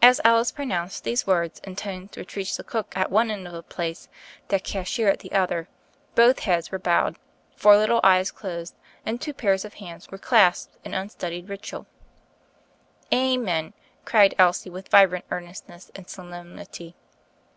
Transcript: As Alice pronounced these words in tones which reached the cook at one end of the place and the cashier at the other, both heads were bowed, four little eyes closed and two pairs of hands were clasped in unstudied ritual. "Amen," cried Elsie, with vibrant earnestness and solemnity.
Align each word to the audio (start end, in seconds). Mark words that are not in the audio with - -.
As 0.00 0.20
Alice 0.22 0.52
pronounced 0.52 1.02
these 1.02 1.26
words 1.26 1.58
in 1.64 1.74
tones 1.74 2.16
which 2.16 2.36
reached 2.36 2.56
the 2.56 2.62
cook 2.62 2.92
at 2.96 3.10
one 3.10 3.32
end 3.32 3.48
of 3.48 3.52
the 3.52 3.64
place 3.64 4.06
and 4.06 4.48
the 4.50 4.60
cashier 4.60 5.08
at 5.08 5.18
the 5.18 5.32
other, 5.32 5.66
both 6.14 6.38
heads 6.46 6.70
were 6.70 6.78
bowed, 6.78 7.16
four 7.56 7.76
little 7.76 7.98
eyes 8.04 8.30
closed 8.30 8.76
and 9.04 9.20
two 9.20 9.34
pairs 9.34 9.64
of 9.64 9.74
hands 9.74 10.08
were 10.08 10.18
clasped 10.18 10.76
in 10.84 10.94
unstudied 10.94 11.48
ritual. 11.48 11.88
"Amen," 13.12 13.72
cried 14.04 14.36
Elsie, 14.38 14.70
with 14.70 14.86
vibrant 14.88 15.24
earnestness 15.32 15.90
and 15.96 16.08
solemnity. 16.08 16.94